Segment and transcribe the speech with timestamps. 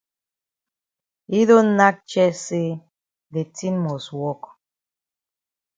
[1.31, 2.69] Yi don nack chest say
[3.33, 4.41] de tin must wok.